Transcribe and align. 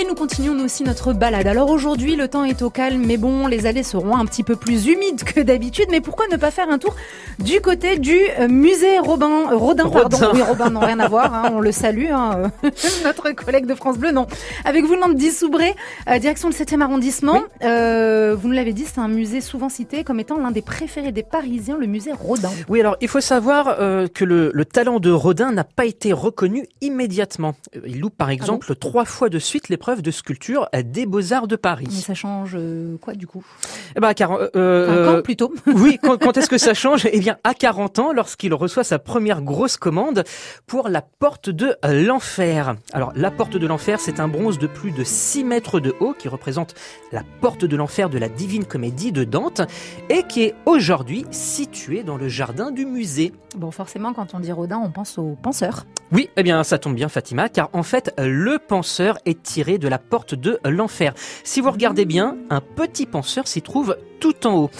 Et 0.00 0.04
nous 0.04 0.14
continuons 0.14 0.54
nous 0.54 0.66
aussi 0.66 0.84
notre 0.84 1.12
balade. 1.12 1.48
Alors 1.48 1.70
aujourd'hui, 1.70 2.14
le 2.14 2.28
temps 2.28 2.44
est 2.44 2.62
au 2.62 2.70
calme, 2.70 3.02
mais 3.04 3.16
bon, 3.16 3.48
les 3.48 3.66
allées 3.66 3.82
seront 3.82 4.16
un 4.16 4.26
petit 4.26 4.44
peu 4.44 4.54
plus 4.54 4.86
humides 4.86 5.24
que 5.24 5.40
d'habitude. 5.40 5.86
Mais 5.90 6.00
pourquoi 6.00 6.28
ne 6.28 6.36
pas 6.36 6.52
faire 6.52 6.70
un 6.70 6.78
tour 6.78 6.94
du 7.40 7.60
côté 7.60 7.98
du 7.98 8.16
euh, 8.38 8.46
musée 8.46 9.00
Robin, 9.00 9.50
euh, 9.50 9.56
Rodin, 9.56 9.88
pardon. 9.88 10.16
Oui, 10.32 10.40
Robin, 10.40 10.70
non, 10.70 10.78
rien 10.78 11.00
à 11.00 11.08
voir. 11.08 11.34
Hein, 11.34 11.50
on 11.52 11.58
le 11.58 11.72
salue, 11.72 12.12
hein, 12.12 12.52
euh, 12.64 12.70
notre 13.04 13.32
collègue 13.32 13.66
de 13.66 13.74
France 13.74 13.98
Bleu, 13.98 14.12
non. 14.12 14.28
Avec 14.64 14.84
vous, 14.84 14.94
Nantes 14.94 15.20
Soubré, 15.32 15.74
direction 16.20 16.48
le 16.48 16.54
7e 16.54 16.80
arrondissement. 16.80 17.40
vous 17.60 18.48
nous 18.48 18.54
l'avez 18.54 18.72
dit, 18.72 18.84
c'est 18.84 19.00
un 19.00 19.08
musée 19.08 19.40
souvent 19.40 19.68
cité 19.68 20.04
comme 20.04 20.20
étant 20.20 20.38
l'un 20.38 20.52
des 20.52 20.62
préférés 20.62 21.10
des 21.10 21.24
Parisiens, 21.24 21.76
le 21.76 21.88
musée 21.88 22.12
Rodin. 22.12 22.50
Oui, 22.68 22.78
alors 22.78 22.96
il 23.00 23.08
faut 23.08 23.20
savoir 23.20 23.76
que 24.14 24.24
le, 24.24 24.52
le, 24.54 24.64
talent 24.64 25.00
de 25.00 25.10
Rodin 25.10 25.50
n'a 25.50 25.64
pas 25.64 25.86
été 25.86 26.12
reconnu 26.12 26.66
immédiatement. 26.82 27.56
Il 27.84 27.98
loupe 27.98 28.16
par 28.16 28.28
ah 28.28 28.32
exemple 28.32 28.76
trois 28.76 29.04
fois 29.04 29.28
de 29.28 29.40
suite 29.40 29.68
l'épreuve 29.88 30.02
de 30.02 30.10
sculpture 30.10 30.68
des 30.84 31.06
Beaux-Arts 31.06 31.48
de 31.48 31.56
Paris. 31.56 31.86
Mais 31.90 32.00
ça 32.00 32.12
change 32.12 32.58
quoi 33.00 33.14
du 33.14 33.26
coup? 33.26 33.42
Eh 33.96 34.00
ben, 34.00 34.12
car, 34.12 34.38
euh, 34.54 35.16
quand 35.16 35.22
plutôt? 35.22 35.54
Oui, 35.66 35.98
quand, 36.02 36.18
quand 36.18 36.36
est-ce 36.36 36.50
que 36.50 36.58
ça 36.58 36.74
change? 36.74 37.08
Eh 37.10 37.18
bien, 37.20 37.38
à 37.42 37.54
40 37.54 37.98
ans, 37.98 38.12
lorsqu'il 38.12 38.52
reçoit 38.52 38.84
sa 38.84 38.98
première 38.98 39.40
grosse 39.40 39.78
commande 39.78 40.24
pour 40.66 40.90
la 40.90 41.00
porte 41.00 41.48
de 41.48 41.74
l'enfer. 41.84 42.74
Alors, 42.92 43.12
la 43.14 43.30
porte 43.30 43.56
de 43.56 43.66
l'enfer, 43.66 43.98
c'est 43.98 44.20
un 44.20 44.28
bronze 44.28 44.58
de 44.58 44.66
plus 44.66 44.90
de 44.90 45.04
6 45.04 45.44
mètres 45.44 45.80
de 45.80 45.94
haut 46.00 46.12
qui 46.12 46.28
représente 46.28 46.74
la 47.10 47.22
porte 47.40 47.64
de 47.64 47.76
l'enfer 47.76 48.10
de 48.10 48.18
la 48.18 48.28
Divine 48.28 48.66
Comédie 48.66 49.12
de 49.12 49.24
Dante 49.24 49.62
et 50.10 50.24
qui 50.24 50.42
est 50.42 50.54
aujourd'hui 50.66 51.24
située 51.30 52.02
dans 52.02 52.18
le 52.18 52.28
jardin 52.28 52.70
du 52.72 52.84
musée. 52.84 53.32
Bon, 53.56 53.70
forcément, 53.70 54.12
quand 54.12 54.34
on 54.34 54.40
dit 54.40 54.52
Rodin, 54.52 54.78
on 54.84 54.90
pense 54.90 55.16
au 55.16 55.36
penseur. 55.42 55.86
Oui, 56.12 56.30
eh 56.36 56.42
bien, 56.42 56.62
ça 56.64 56.78
tombe 56.78 56.94
bien, 56.94 57.08
Fatima, 57.08 57.48
car 57.48 57.70
en 57.72 57.82
fait, 57.82 58.12
le 58.18 58.58
penseur 58.58 59.18
est 59.24 59.42
tiré 59.42 59.77
de 59.78 59.88
la 59.88 59.98
porte 59.98 60.34
de 60.34 60.58
l'enfer. 60.64 61.14
Si 61.44 61.60
vous 61.60 61.70
regardez 61.70 62.04
bien, 62.04 62.36
un 62.50 62.60
petit 62.60 63.06
penseur 63.06 63.46
s'y 63.48 63.62
trouve 63.62 63.96
tout 64.20 64.46
en 64.46 64.54
haut. 64.56 64.70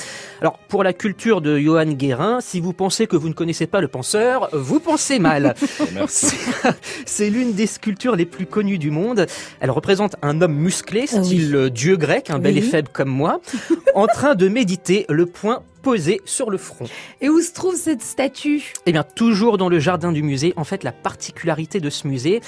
Alors, 0.40 0.58
pour 0.68 0.84
la 0.84 0.92
culture 0.92 1.40
de 1.40 1.58
Johann 1.58 1.94
Guérin, 1.94 2.40
si 2.40 2.60
vous 2.60 2.72
pensez 2.72 3.06
que 3.06 3.16
vous 3.16 3.28
ne 3.28 3.34
connaissez 3.34 3.66
pas 3.66 3.80
le 3.80 3.88
penseur, 3.88 4.48
vous 4.52 4.80
pensez 4.80 5.18
mal. 5.18 5.54
C'est 7.06 7.30
l'une 7.30 7.52
des 7.52 7.66
sculptures 7.66 8.16
les 8.16 8.26
plus 8.26 8.46
connues 8.46 8.78
du 8.78 8.90
monde. 8.90 9.26
Elle 9.60 9.70
représente 9.70 10.16
un 10.22 10.40
homme 10.40 10.54
musclé, 10.54 11.06
ah 11.12 11.22
style 11.22 11.54
euh, 11.54 11.70
dieu 11.70 11.96
grec, 11.96 12.30
un 12.30 12.38
bel 12.38 12.58
et 12.58 12.62
faible 12.62 12.88
comme 12.92 13.08
moi, 13.08 13.40
en 13.94 14.06
train 14.06 14.34
de 14.34 14.48
méditer 14.48 15.06
le 15.08 15.26
point 15.26 15.62
posé 15.82 16.20
sur 16.24 16.50
le 16.50 16.58
front. 16.58 16.86
Et 17.20 17.28
où 17.28 17.40
se 17.40 17.52
trouve 17.52 17.76
cette 17.76 18.02
statue? 18.02 18.72
Eh 18.86 18.92
bien, 18.92 19.04
toujours 19.04 19.58
dans 19.58 19.68
le 19.68 19.78
jardin 19.78 20.12
du 20.12 20.22
musée. 20.22 20.52
En 20.56 20.64
fait, 20.64 20.84
la 20.84 20.92
particularité 20.92 21.80
de 21.80 21.90
ce 21.90 22.06
musée 22.06 22.40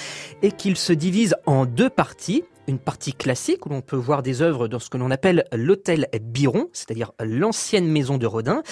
est 0.43 0.57
qu'il 0.57 0.77
se 0.77 0.93
divise 0.93 1.37
en 1.47 1.65
deux 1.65 1.91
parties 1.91 2.45
une 2.67 2.79
partie 2.79 3.13
classique 3.13 3.67
où 3.67 3.69
l'on 3.69 3.81
peut 3.81 3.97
voir 3.97 4.23
des 4.23 4.43
œuvres 4.43 4.69
dans 4.69 4.79
ce 4.79 4.91
que 4.91 4.99
l'on 4.99 5.11
appelle 5.11 5.45
l'hôtel 5.53 6.09
Biron, 6.21 6.69
c'est-à-dire 6.73 7.13
l'ancienne 7.21 7.87
maison 7.87 8.19
de 8.19 8.27
Rodin, 8.27 8.63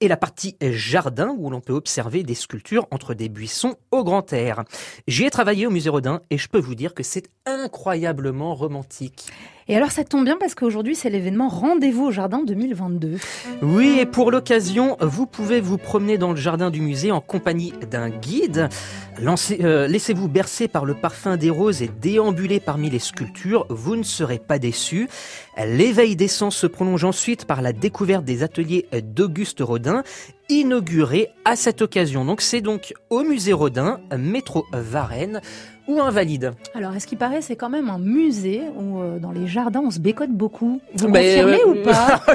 et 0.00 0.08
la 0.08 0.16
partie 0.16 0.56
jardin 0.60 1.34
où 1.38 1.50
l'on 1.50 1.60
peut 1.60 1.72
observer 1.72 2.22
des 2.22 2.34
sculptures 2.34 2.86
entre 2.90 3.14
des 3.14 3.28
buissons 3.28 3.76
au 3.90 4.04
grand 4.04 4.32
air. 4.32 4.64
J'y 5.06 5.24
ai 5.24 5.30
travaillé 5.30 5.66
au 5.66 5.70
musée 5.70 5.90
Rodin 5.90 6.20
et 6.30 6.38
je 6.38 6.48
peux 6.48 6.58
vous 6.58 6.74
dire 6.74 6.94
que 6.94 7.02
c'est 7.02 7.28
incroyablement 7.46 8.54
romantique. 8.54 9.30
Et 9.68 9.76
alors 9.76 9.90
ça 9.90 10.04
tombe 10.04 10.24
bien 10.24 10.36
parce 10.38 10.54
qu'aujourd'hui 10.54 10.94
c'est 10.94 11.08
l'événement 11.08 11.48
Rendez-vous 11.48 12.06
au 12.06 12.10
Jardin 12.10 12.42
2022. 12.44 13.16
Oui, 13.62 13.98
et 14.00 14.06
pour 14.06 14.30
l'occasion, 14.30 14.96
vous 15.00 15.26
pouvez 15.26 15.60
vous 15.60 15.78
promener 15.78 16.18
dans 16.18 16.30
le 16.30 16.36
jardin 16.36 16.70
du 16.70 16.80
musée 16.80 17.10
en 17.10 17.20
compagnie 17.20 17.72
d'un 17.90 18.10
guide. 18.10 18.68
Euh, 19.20 19.86
laissez-vous 19.86 20.28
bercer 20.28 20.68
par 20.68 20.84
le 20.84 20.94
parfum 20.94 21.36
des 21.36 21.50
roses 21.50 21.82
et 21.82 21.88
déambuler 21.88 22.60
parmi 22.60 22.90
les 22.90 22.98
sculptures, 22.98 23.66
vous 23.70 23.96
ne 23.96 24.02
serez 24.02 24.38
pas 24.38 24.58
déçus. 24.58 25.08
L'éveil 25.56 26.16
des 26.16 26.28
sens 26.28 26.56
se 26.56 26.66
prolonge 26.66 27.04
ensuite 27.04 27.44
par 27.46 27.62
la 27.62 27.72
découverte 27.72 28.24
des 28.24 28.42
ateliers 28.42 28.86
d'Auguste 29.02 29.60
Rodin 29.60 30.02
inauguré 30.48 31.30
à 31.44 31.56
cette 31.56 31.82
occasion. 31.82 32.24
Donc 32.24 32.40
c'est 32.40 32.60
donc 32.60 32.94
au 33.10 33.22
musée 33.22 33.52
Rodin, 33.52 34.00
métro 34.16 34.64
Varennes 34.72 35.40
ou 35.86 36.00
Invalide? 36.00 36.52
Alors, 36.74 36.94
est-ce 36.94 37.06
qu'il 37.06 37.18
paraît, 37.18 37.42
c'est 37.42 37.56
quand 37.56 37.68
même 37.68 37.90
un 37.90 37.98
musée 37.98 38.62
où, 38.78 39.00
euh, 39.00 39.18
dans 39.18 39.32
les 39.32 39.46
jardins, 39.46 39.82
on 39.84 39.90
se 39.90 39.98
bécote 39.98 40.30
beaucoup 40.30 40.80
Vous 40.94 41.08
confirmez 41.08 41.60
euh, 41.60 41.68
ou 41.68 41.74
pas? 41.84 42.22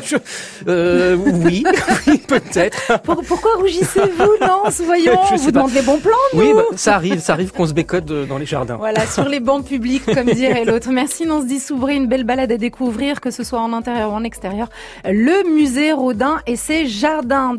Euh, 0.67 1.15
Oui, 1.15 1.63
oui 2.07 2.17
peut-être. 2.27 2.99
pourquoi 3.01 3.51
rougissez-vous, 3.57 4.45
Non, 4.45 4.63
Voyons, 4.85 5.19
vous 5.37 5.51
demandez 5.51 5.73
des 5.73 5.81
bons 5.81 5.97
plans, 5.97 6.11
Oui, 6.35 6.51
bah, 6.53 6.61
ça 6.75 6.93
arrive, 6.95 7.19
ça 7.21 7.33
arrive 7.33 7.51
qu'on 7.51 7.65
se 7.65 7.73
bécote 7.73 8.05
dans 8.05 8.37
les 8.37 8.45
jardins. 8.45 8.75
Voilà, 8.75 9.07
sur 9.07 9.27
les 9.27 9.39
bancs 9.39 9.65
publics, 9.65 10.05
comme 10.05 10.27
dirait 10.27 10.65
l'autre. 10.65 10.91
Merci, 10.91 11.25
Nance 11.25 11.47
dit 11.47 11.59
s'ouvrir 11.59 11.97
une 11.97 12.07
belle 12.07 12.25
balade 12.25 12.51
à 12.51 12.57
découvrir, 12.57 13.19
que 13.19 13.31
ce 13.31 13.43
soit 13.43 13.59
en 13.61 13.73
intérieur 13.73 14.11
ou 14.11 14.13
en 14.13 14.23
extérieur. 14.23 14.69
Le 15.05 15.51
musée 15.55 15.91
Rodin 15.91 16.37
et 16.45 16.55
ses 16.55 16.87
jardins. 16.87 17.55